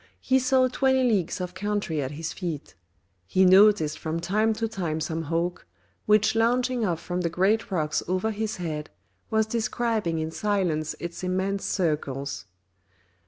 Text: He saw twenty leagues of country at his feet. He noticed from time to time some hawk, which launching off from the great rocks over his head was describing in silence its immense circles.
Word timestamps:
He 0.19 0.39
saw 0.39 0.67
twenty 0.67 1.03
leagues 1.03 1.39
of 1.39 1.53
country 1.53 2.01
at 2.01 2.09
his 2.09 2.33
feet. 2.33 2.73
He 3.27 3.45
noticed 3.45 3.99
from 3.99 4.19
time 4.19 4.51
to 4.53 4.67
time 4.67 4.99
some 4.99 5.25
hawk, 5.25 5.67
which 6.07 6.33
launching 6.33 6.83
off 6.83 6.99
from 6.99 7.21
the 7.21 7.29
great 7.29 7.69
rocks 7.69 8.01
over 8.07 8.31
his 8.31 8.55
head 8.55 8.89
was 9.29 9.45
describing 9.45 10.17
in 10.17 10.31
silence 10.31 10.95
its 10.99 11.23
immense 11.23 11.65
circles. 11.65 12.45